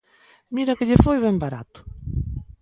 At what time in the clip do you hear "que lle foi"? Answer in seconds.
0.77-1.17